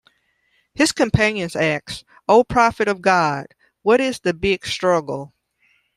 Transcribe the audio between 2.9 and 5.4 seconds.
God, what is the big struggle?